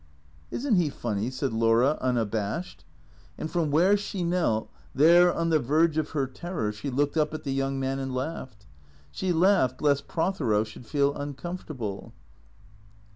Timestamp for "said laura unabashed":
1.29-2.85